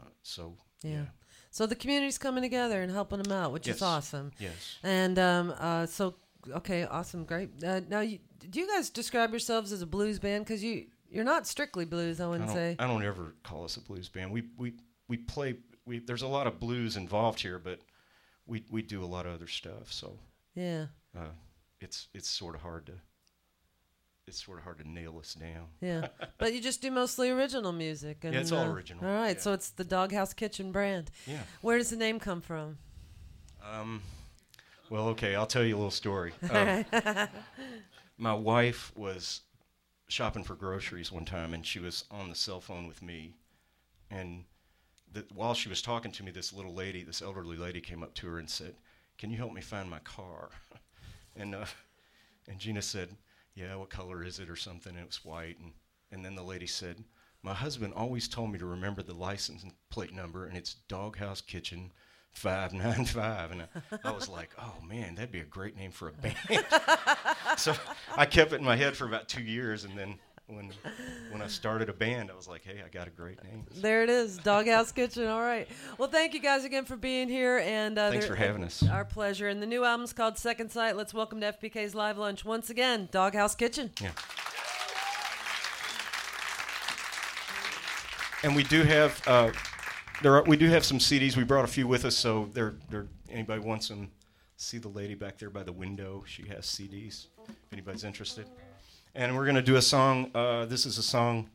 uh, 0.00 0.04
so 0.22 0.56
Yeah. 0.82 1.06
So 1.50 1.66
the 1.66 1.74
community's 1.74 2.16
coming 2.16 2.42
together 2.42 2.80
and 2.80 2.92
helping 2.92 3.20
them 3.20 3.32
out, 3.32 3.52
which 3.52 3.66
is 3.66 3.82
awesome. 3.82 4.30
Yes. 4.38 4.78
And 4.84 5.18
um, 5.18 5.52
uh, 5.58 5.86
so, 5.86 6.14
okay, 6.48 6.84
awesome, 6.84 7.24
great. 7.24 7.50
Uh, 7.64 7.80
now, 7.88 8.00
you, 8.00 8.20
do 8.48 8.60
you 8.60 8.68
guys 8.68 8.88
describe 8.88 9.30
yourselves 9.30 9.72
as 9.72 9.82
a 9.82 9.86
blues 9.86 10.20
band? 10.20 10.44
Because 10.44 10.62
you 10.62 10.86
you're 11.10 11.24
not 11.24 11.48
strictly 11.48 11.84
blues, 11.84 12.20
I 12.20 12.24
I 12.24 12.28
wouldn't 12.28 12.48
don't, 12.48 12.56
say. 12.56 12.76
I 12.78 12.86
don't 12.86 13.04
ever 13.04 13.34
call 13.42 13.64
us 13.64 13.76
a 13.76 13.80
blues 13.80 14.08
band. 14.08 14.30
We 14.30 14.44
we 14.56 14.74
we 15.08 15.16
play. 15.16 15.56
We 15.86 15.98
there's 15.98 16.22
a 16.22 16.28
lot 16.28 16.46
of 16.46 16.60
blues 16.60 16.96
involved 16.96 17.40
here, 17.40 17.58
but 17.58 17.80
we 18.46 18.64
we 18.70 18.82
do 18.82 19.04
a 19.04 19.06
lot 19.06 19.26
of 19.26 19.34
other 19.34 19.46
stuff. 19.46 19.92
So 19.92 20.18
yeah, 20.54 20.86
uh, 21.16 21.32
it's 21.80 22.08
it's 22.14 22.28
sort 22.28 22.54
of 22.54 22.62
hard 22.62 22.86
to 22.86 22.92
it's 24.30 24.44
sort 24.44 24.58
of 24.58 24.64
hard 24.64 24.78
to 24.78 24.88
nail 24.88 25.18
us 25.18 25.34
down. 25.34 25.66
yeah. 25.80 26.06
but 26.38 26.54
you 26.54 26.60
just 26.60 26.80
do 26.80 26.90
mostly 26.90 27.30
original 27.30 27.72
music. 27.72 28.18
And, 28.22 28.34
it's 28.34 28.52
all 28.52 28.64
uh, 28.64 28.72
original, 28.72 29.04
All 29.04 29.12
right, 29.12 29.36
yeah. 29.36 29.42
so 29.42 29.52
it's 29.52 29.70
the 29.70 29.84
Doghouse 29.84 30.32
Kitchen 30.32 30.70
brand. 30.70 31.10
Yeah. 31.26 31.40
Where 31.62 31.78
does 31.78 31.90
the 31.90 31.96
name 31.96 32.20
come 32.20 32.40
from? 32.40 32.78
Um, 33.68 34.02
well, 34.88 35.08
okay, 35.08 35.34
I'll 35.34 35.46
tell 35.46 35.64
you 35.64 35.74
a 35.74 35.78
little 35.78 35.90
story. 35.90 36.32
Um, 36.50 36.84
my 38.18 38.34
wife 38.34 38.92
was 38.94 39.40
shopping 40.08 40.44
for 40.44 40.54
groceries 40.54 41.10
one 41.10 41.24
time, 41.24 41.54
and 41.54 41.64
she 41.64 41.78
was 41.78 42.04
on 42.10 42.28
the 42.28 42.34
cell 42.34 42.60
phone 42.60 42.86
with 42.86 43.02
me. 43.02 43.34
And 44.10 44.44
the, 45.12 45.24
while 45.34 45.54
she 45.54 45.68
was 45.68 45.82
talking 45.82 46.12
to 46.12 46.22
me, 46.22 46.30
this 46.30 46.52
little 46.52 46.74
lady, 46.74 47.02
this 47.02 47.22
elderly 47.22 47.56
lady, 47.56 47.80
came 47.80 48.02
up 48.02 48.14
to 48.14 48.28
her 48.28 48.38
and 48.38 48.48
said, 48.48 48.74
"Can 49.18 49.30
you 49.30 49.36
help 49.36 49.52
me 49.52 49.60
find 49.60 49.90
my 49.90 49.98
car?" 50.00 50.50
and 51.36 51.54
uh, 51.54 51.66
and 52.48 52.58
Gina 52.58 52.82
said, 52.82 53.16
"Yeah, 53.54 53.76
what 53.76 53.90
color 53.90 54.24
is 54.24 54.38
it 54.38 54.48
or 54.48 54.56
something?" 54.56 54.92
And 54.94 55.02
it 55.02 55.06
was 55.06 55.24
white. 55.24 55.58
And 55.58 55.72
and 56.12 56.24
then 56.24 56.34
the 56.34 56.42
lady 56.42 56.66
said, 56.66 57.04
"My 57.42 57.54
husband 57.54 57.94
always 57.94 58.28
told 58.28 58.52
me 58.52 58.58
to 58.58 58.66
remember 58.66 59.02
the 59.02 59.14
license 59.14 59.64
plate 59.90 60.12
number, 60.12 60.46
and 60.46 60.56
it's 60.56 60.74
Doghouse 60.88 61.40
Kitchen." 61.40 61.92
595 62.32 63.50
and 63.50 63.62
I, 63.62 63.66
I 64.04 64.12
was 64.12 64.28
like 64.28 64.50
oh 64.56 64.76
man 64.86 65.16
that'd 65.16 65.32
be 65.32 65.40
a 65.40 65.44
great 65.44 65.76
name 65.76 65.90
for 65.90 66.08
a 66.08 66.12
band 66.12 66.64
so 67.56 67.74
i 68.16 68.24
kept 68.24 68.52
it 68.52 68.60
in 68.60 68.64
my 68.64 68.76
head 68.76 68.96
for 68.96 69.04
about 69.04 69.28
two 69.28 69.42
years 69.42 69.82
and 69.82 69.98
then 69.98 70.16
when 70.50 70.70
when 71.30 71.42
i 71.42 71.46
started 71.46 71.88
a 71.88 71.92
band 71.92 72.30
i 72.30 72.34
was 72.34 72.48
like 72.48 72.62
hey 72.64 72.82
i 72.84 72.88
got 72.88 73.06
a 73.06 73.10
great 73.10 73.42
name 73.44 73.64
There 73.76 74.02
it 74.02 74.10
is, 74.10 74.36
Doghouse 74.38 74.92
Kitchen. 74.92 75.26
All 75.26 75.40
right. 75.42 75.68
Well, 75.96 76.08
thank 76.08 76.34
you 76.34 76.40
guys 76.40 76.64
again 76.64 76.84
for 76.84 76.96
being 76.96 77.28
here, 77.28 77.58
and 77.58 77.98
uh, 77.98 78.10
Thanks 78.10 78.26
for 78.26 78.34
having 78.34 78.64
us. 78.64 78.82
Our 78.86 79.04
pleasure. 79.04 79.48
And 79.48 79.62
the 79.62 79.66
new 79.66 79.84
album's 79.84 80.12
called 80.12 80.36
Second 80.38 80.70
Sight. 80.70 80.96
Let's 80.96 81.14
welcome 81.14 81.40
to 81.40 81.52
FPK's 81.52 81.94
live 81.94 82.18
lunch 82.18 82.44
once 82.44 82.68
again, 82.70 83.08
Doghouse 83.10 83.54
Kitchen. 83.54 83.90
yeah 84.00 84.10
and 88.42 88.56
we 88.56 88.62
do 88.64 88.82
have 88.82 89.20
uh, 89.26 89.50
there 90.22 90.34
are, 90.36 90.42
we 90.44 90.56
do 90.56 90.68
have 90.68 90.84
some 90.84 90.98
CDs. 90.98 91.36
We 91.36 91.44
brought 91.44 91.64
a 91.64 91.68
few 91.68 91.86
with 91.86 92.04
us, 92.04 92.16
so 92.16 92.48
there 92.52 92.74
there 92.90 93.06
anybody 93.30 93.60
wants 93.60 93.88
them. 93.88 94.10
See 94.56 94.78
the 94.78 94.88
lady 94.88 95.14
back 95.14 95.38
there 95.38 95.50
by 95.50 95.62
the 95.62 95.72
window. 95.72 96.22
She 96.26 96.46
has 96.48 96.66
CDs. 96.66 97.26
If 97.48 97.54
anybody's 97.72 98.04
interested, 98.04 98.46
and 99.14 99.36
we're 99.36 99.46
gonna 99.46 99.62
do 99.62 99.76
a 99.76 99.82
song. 99.82 100.30
Uh, 100.34 100.66
this 100.66 100.86
is 100.86 100.98
a 100.98 101.02
song 101.02 101.50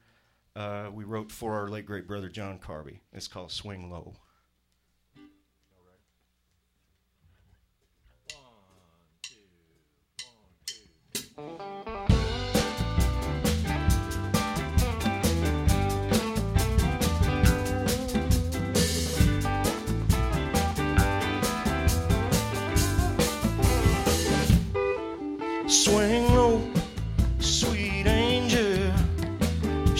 uh, 0.56 0.90
we 0.94 1.04
wrote 1.04 1.32
for 1.32 1.54
our 1.54 1.68
late 1.68 1.86
great 1.86 2.08
brother 2.08 2.30
John 2.30 2.60
Carby. 2.60 3.00
It's 3.14 3.28
called 3.28 3.52
"Swing 3.52 3.90
Low." 3.90 4.14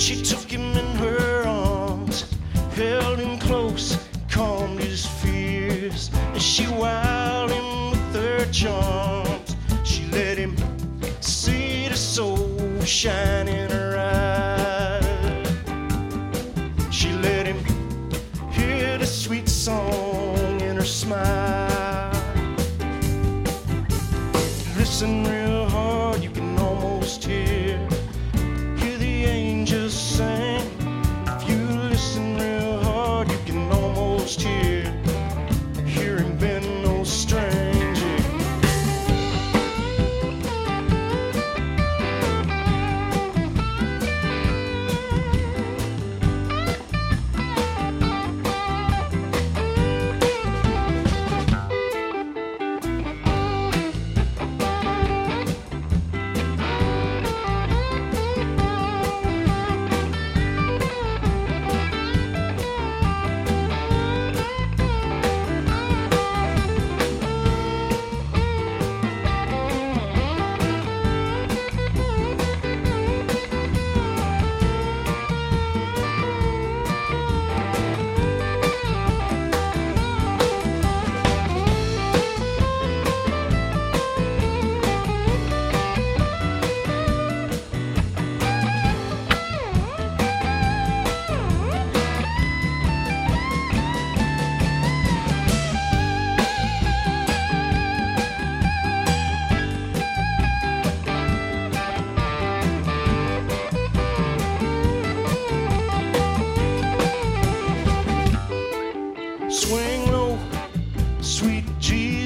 She 0.06 0.22
took 0.22 0.52
him 0.52 0.78
in 0.78 0.86
her 0.98 1.48
arms, 1.48 2.32
held 2.76 3.18
him 3.18 3.40
close, 3.40 3.98
calmed 4.30 4.80
his 4.80 5.04
fears. 5.04 6.12
And 6.32 6.40
she 6.40 6.66
wowed 6.66 7.50
him 7.50 7.90
with 7.90 8.14
her 8.14 8.46
charms. 8.52 9.56
She 9.84 10.06
let 10.12 10.38
him 10.38 10.56
see 11.22 11.88
the 11.88 11.98
soul 11.98 12.80
shine 12.82 13.48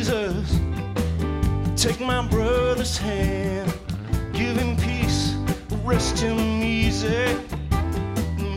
Jesus. 0.09 0.59
Take 1.75 1.99
my 1.99 2.25
brother's 2.27 2.97
hand, 2.97 3.71
give 4.33 4.57
him 4.57 4.75
peace, 4.77 5.35
rest 5.83 6.19
him 6.19 6.63
easy, 6.63 7.37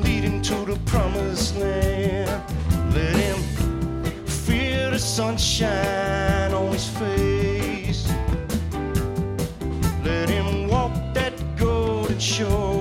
lead 0.02 0.24
him 0.24 0.40
to 0.42 0.64
the 0.64 0.80
promised 0.86 1.56
land. 1.56 2.42
Let 2.94 3.16
him 3.16 3.42
feel 4.24 4.92
the 4.92 4.98
sunshine 4.98 6.54
on 6.54 6.72
his 6.72 6.88
face. 6.88 8.08
Let 10.02 10.30
him 10.30 10.68
walk 10.68 10.92
that 11.12 11.34
golden 11.58 12.18
shore 12.18 12.71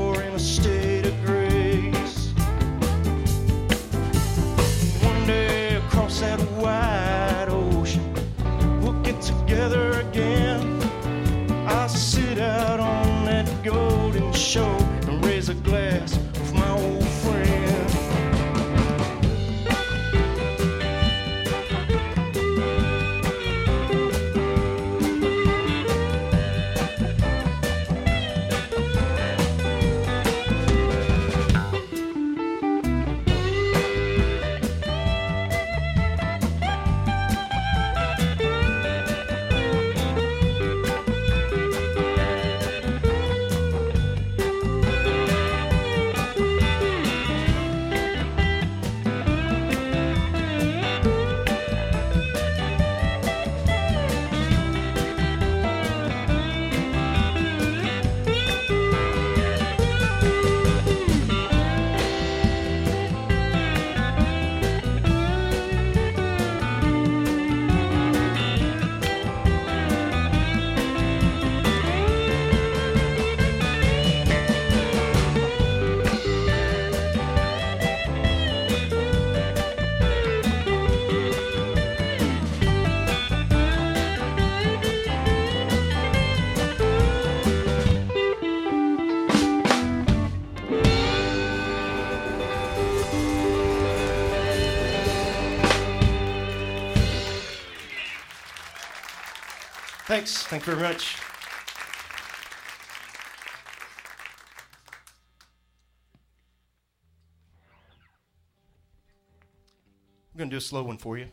Thanks. 100.12 100.44
Thank 100.44 100.68
you 100.68 100.76
very 100.76 100.90
much. 100.90 101.16
I'm 110.34 110.38
going 110.38 110.50
to 110.50 110.54
do 110.54 110.58
a 110.58 110.60
slow 110.60 110.84
one 110.84 110.98
for 110.98 111.18
you. 111.18 111.28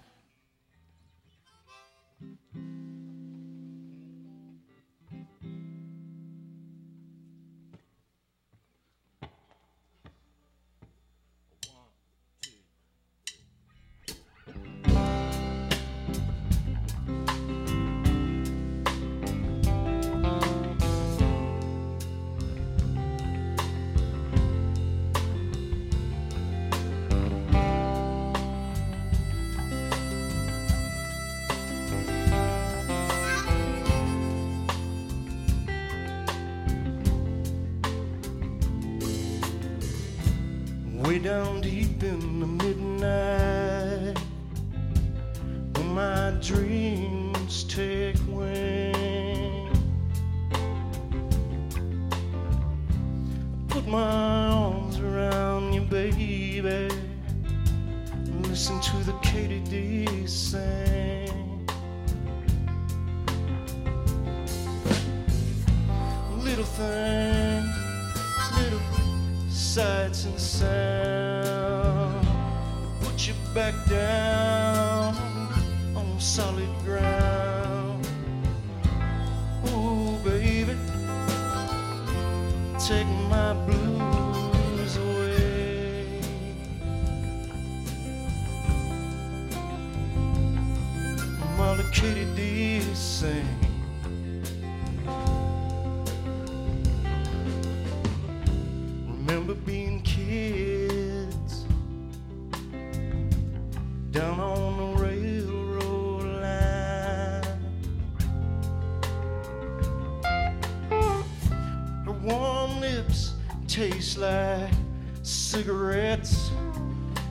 cigarettes 115.48 116.50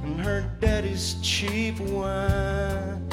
and 0.03 0.19
her 0.19 0.41
daddy's 0.59 1.17
cheap 1.21 1.79
wine. 1.79 3.06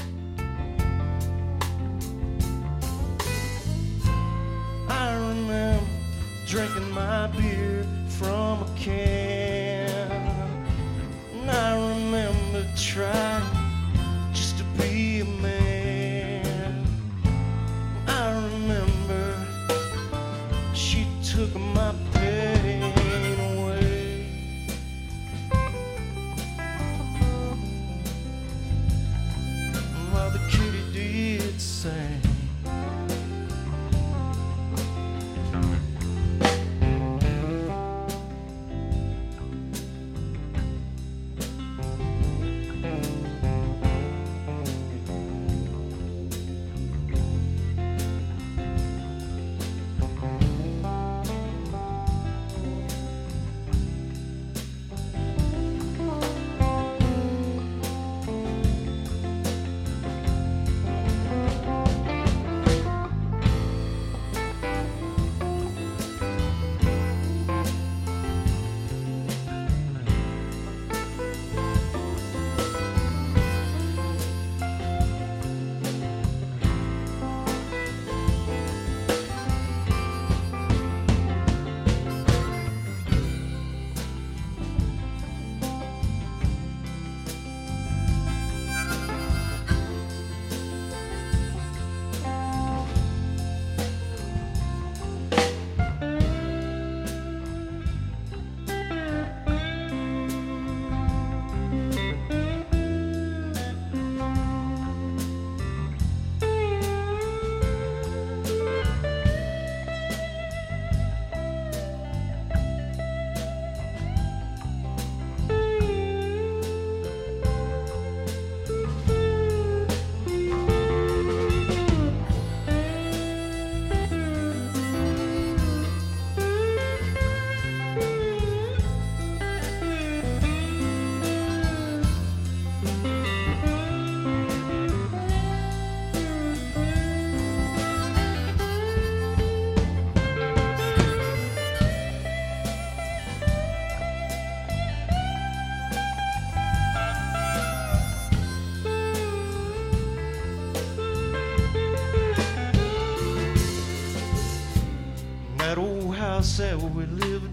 myself 156.45 156.83
we 156.95 157.07
live. 157.07 157.44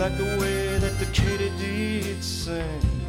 Like 0.00 0.16
the 0.16 0.24
way 0.40 0.78
that 0.78 0.98
the 0.98 1.04
katydids 1.12 2.22
sing. 2.22 2.99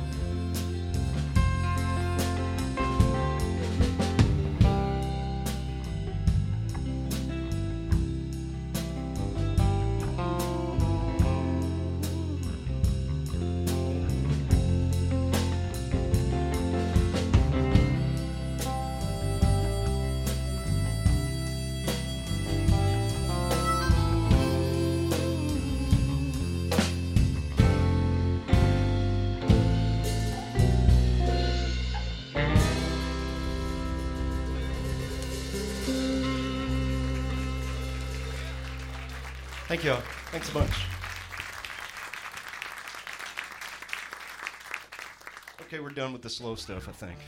Done 46.02 46.14
with 46.14 46.24
the 46.24 46.30
slow 46.32 46.56
stuff, 46.56 46.90
I 46.90 46.94
think. 46.94 47.20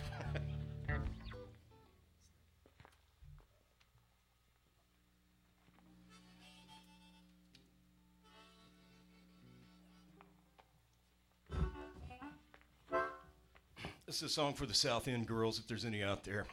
This 14.05 14.17
is 14.17 14.30
a 14.30 14.34
song 14.34 14.53
for 14.53 14.67
the 14.67 14.76
South 14.76 15.07
End 15.07 15.26
girls, 15.26 15.57
if 15.57 15.65
there's 15.65 15.86
any 15.86 16.03
out 16.03 16.24
there. 16.24 16.45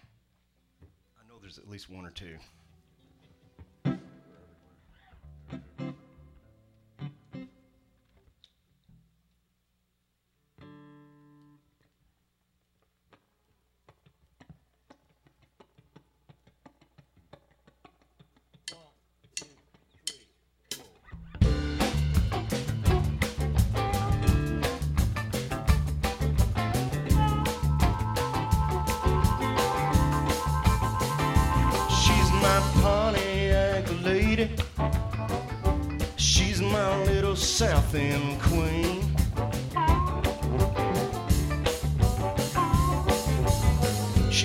I 0.82 1.28
know 1.28 1.34
there's 1.42 1.58
at 1.58 1.68
least 1.68 1.90
one 1.90 2.06
or 2.06 2.10
two. 2.10 2.38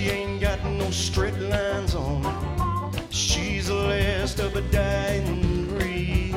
She 0.05 0.11
ain't 0.11 0.39
got 0.39 0.63
no 0.63 0.91
straight 0.91 1.39
lines 1.39 1.95
on 1.95 2.23
her. 2.23 2.91
She's 3.09 3.69
the 3.69 3.73
last 3.73 4.37
of 4.37 4.55
a 4.55 4.61
dying 4.69 5.65
breed. 5.65 6.35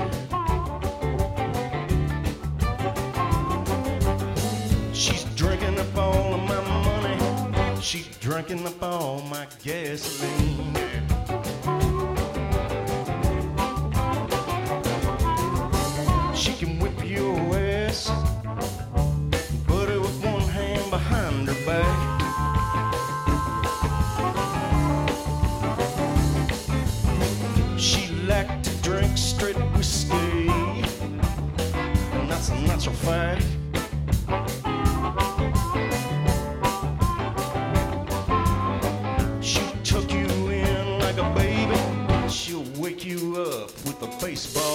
She's 4.94 5.24
drinking 5.36 5.78
up 5.78 5.98
all 5.98 6.32
of 6.32 6.42
my 6.48 6.62
money. 6.62 7.78
She's 7.82 8.06
drinking 8.20 8.66
up 8.66 8.82
all 8.82 9.20
my 9.24 9.46
gasoline. 9.62 11.07
Up 44.18 44.67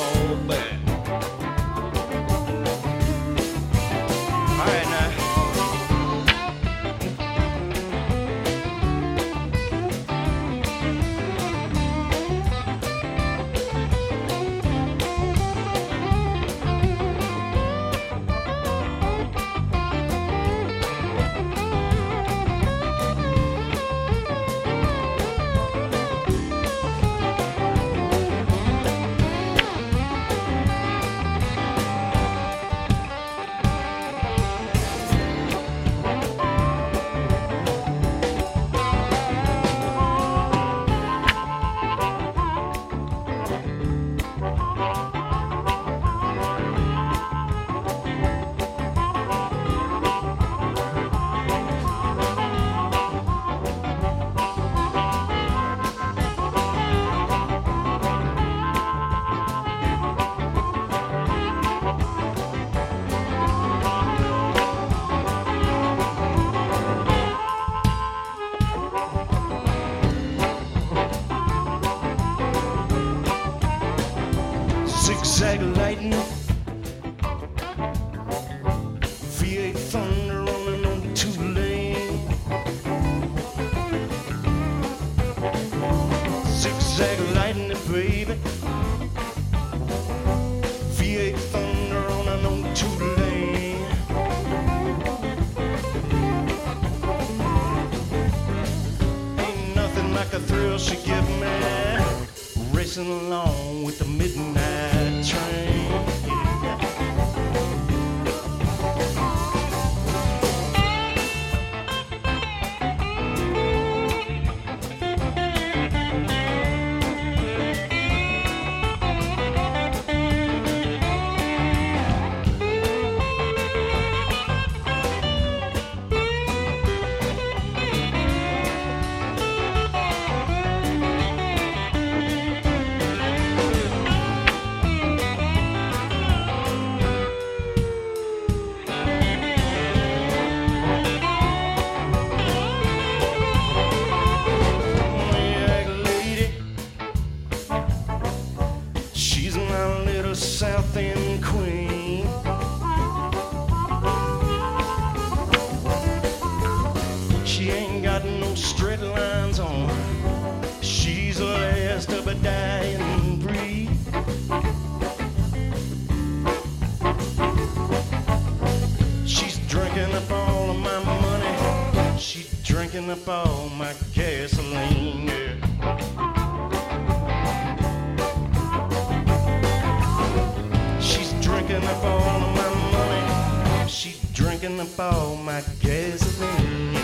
Drinking 184.63 184.79
up 184.79 184.97
all 184.97 185.35
my 185.35 185.61
gasoline. 185.81 186.95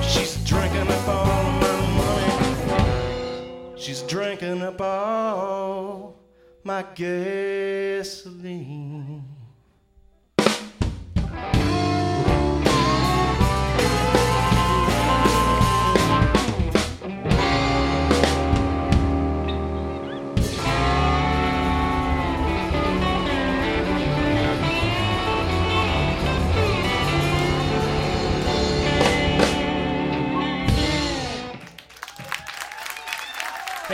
She's 0.00 0.36
drinking 0.46 0.88
up 0.88 1.08
all 1.08 1.42
my 1.60 1.76
money. 1.98 3.76
She's 3.76 4.00
drinking 4.00 4.62
up 4.62 4.80
all 4.80 6.16
my 6.64 6.86
gasoline. 6.94 7.20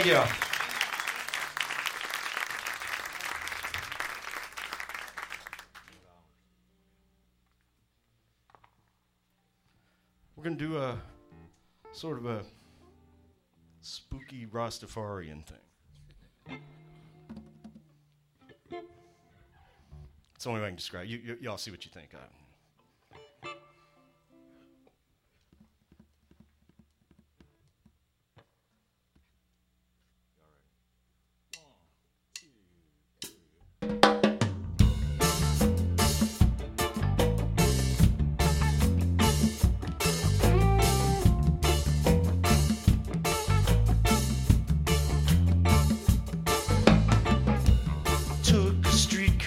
You. 0.07 0.23
We're 10.37 10.45
gonna 10.45 10.55
do 10.55 10.77
a 10.79 10.97
sort 11.91 12.19
of 12.19 12.27
a 12.27 12.45
spooky 13.81 14.47
Rastafarian 14.47 15.43
thing. 15.45 16.61
It's 20.37 20.45
the 20.45 20.51
only 20.51 20.61
way 20.61 20.67
I 20.67 20.71
can 20.71 20.77
describe. 20.77 21.07
it. 21.07 21.09
You, 21.09 21.19
you, 21.19 21.37
y'all 21.41 21.59
see 21.59 21.73
what 21.73 21.85
you 21.85 21.91
think. 21.91 22.11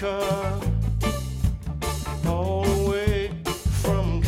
All 0.02 0.60
the 2.64 2.88
way 2.88 3.30
from 3.82 4.22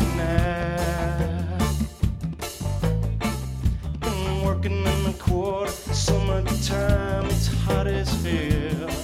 Been 3.99 4.43
working 4.43 4.85
in 4.85 5.03
the 5.03 5.15
quarter, 5.17 5.71
summertime, 5.71 7.25
it's 7.25 7.47
hot 7.47 7.87
as 7.87 8.07
hell. 8.23 9.02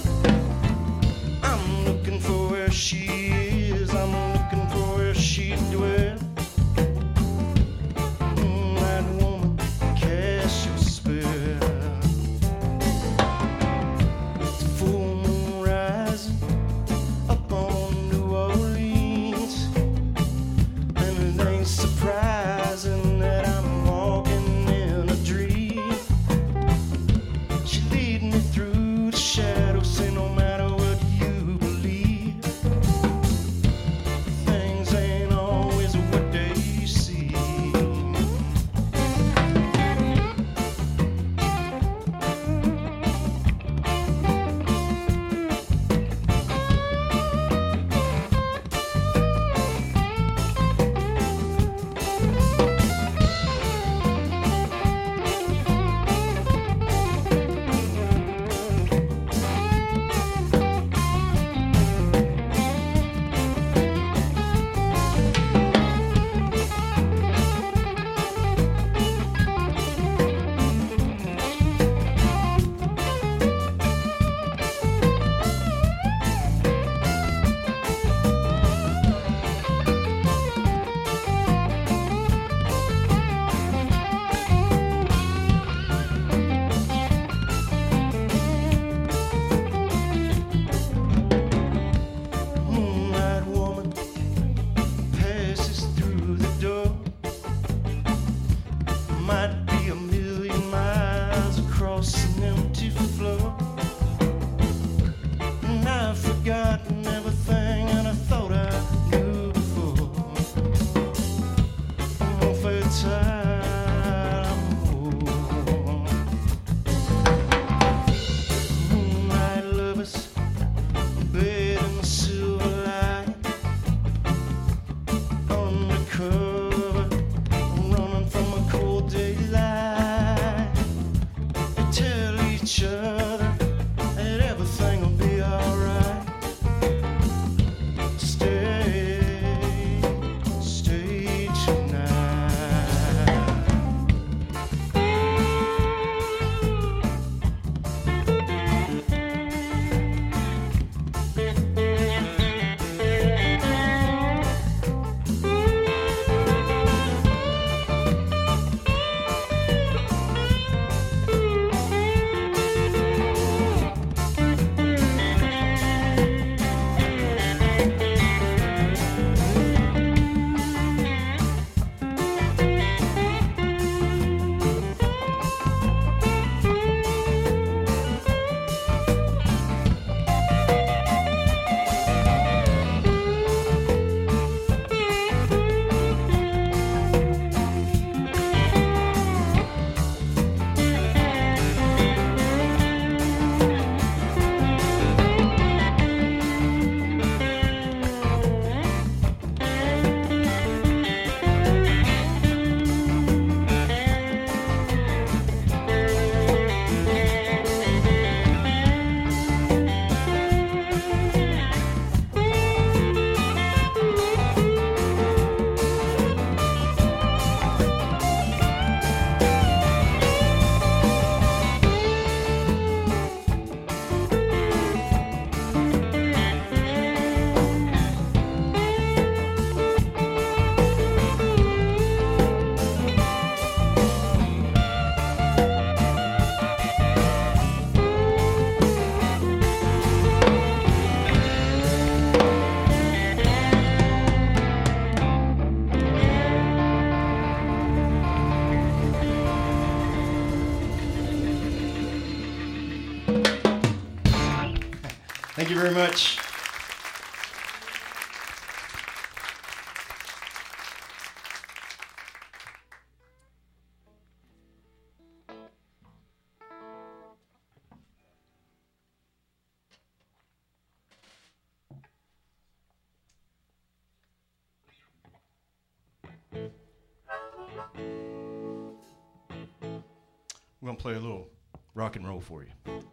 play 281.00 281.14
a 281.14 281.18
little 281.18 281.48
rock 281.94 282.16
and 282.16 282.28
roll 282.28 282.40
for 282.40 282.62
you. 282.62 283.09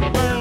that. 0.00 0.31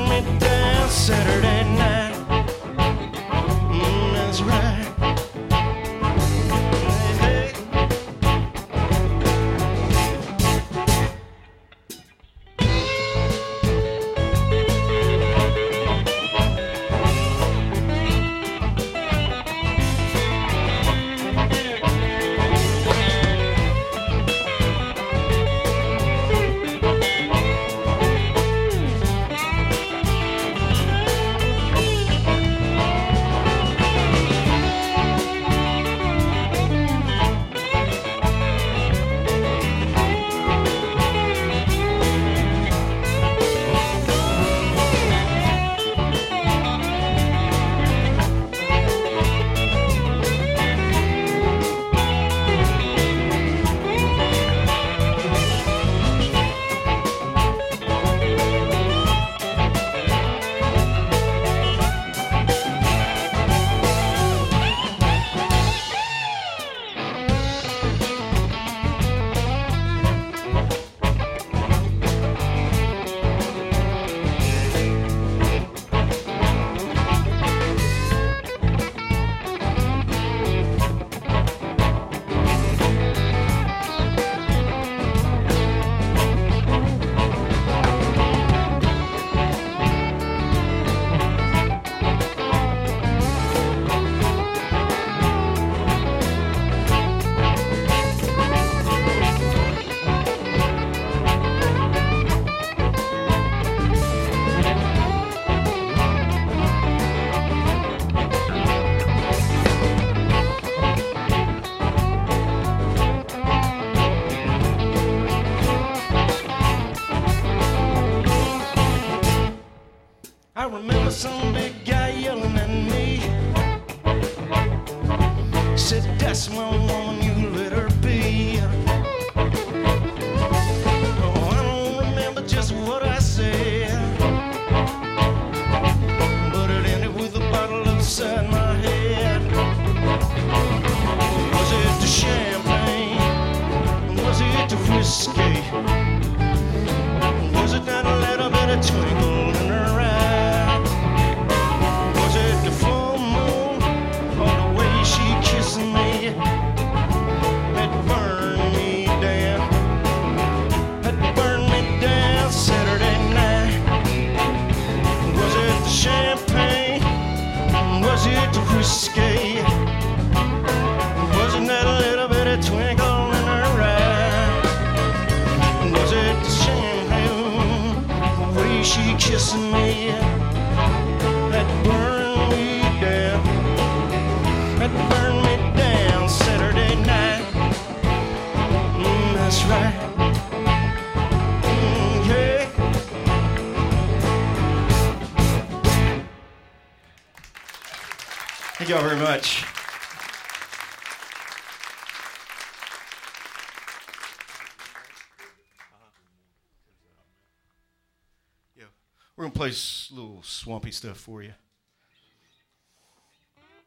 swampy 210.61 210.91
stuff 210.91 211.17
for 211.17 211.41
you. 211.41 211.53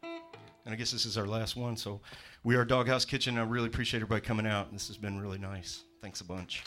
And 0.03 0.73
I 0.73 0.75
guess 0.75 0.91
this 0.91 1.07
is 1.07 1.17
our 1.17 1.27
last 1.27 1.55
one. 1.55 1.77
So 1.77 2.01
we 2.43 2.57
are 2.57 2.65
Doghouse 2.65 3.05
Kitchen. 3.05 3.39
I 3.39 3.43
really 3.43 3.69
appreciate 3.69 3.99
everybody 3.99 4.23
coming 4.23 4.47
out. 4.47 4.73
This 4.73 4.89
has 4.89 4.97
been 4.97 5.21
really 5.21 5.39
nice. 5.39 5.85
Thanks 6.03 6.21
a 6.21 6.25
bunch. 6.25 6.65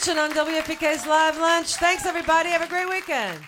Kitchen 0.00 0.18
on 0.18 0.30
WFPK's 0.32 1.06
Live 1.06 1.36
Lunch. 1.36 1.74
Thanks, 1.76 2.06
everybody. 2.06 2.48
Have 2.48 2.62
a 2.62 2.66
great 2.66 2.88
weekend. 2.88 3.38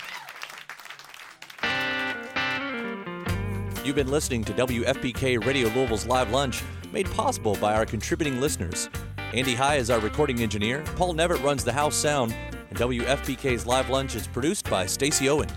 You've 3.83 3.97
been 3.97 4.11
listening 4.11 4.45
to 4.45 4.53
WFPK 4.53 5.43
Radio 5.47 5.69
Louisville's 5.69 6.05
Live 6.05 6.31
Lunch, 6.31 6.63
made 6.93 7.11
possible 7.13 7.57
by 7.57 7.75
our 7.75 7.87
contributing 7.87 8.39
listeners. 8.39 8.91
Andy 9.33 9.55
High 9.55 9.77
is 9.77 9.89
our 9.89 10.01
recording 10.01 10.41
engineer, 10.41 10.85
Paul 10.97 11.15
Nevitt 11.15 11.43
runs 11.43 11.65
the 11.65 11.73
house 11.73 11.97
sound, 11.97 12.37
and 12.69 12.79
WFPK's 12.79 13.65
Live 13.65 13.89
Lunch 13.89 14.15
is 14.15 14.27
produced 14.27 14.69
by 14.69 14.85
Stacy 14.85 15.31
Owen. 15.31 15.49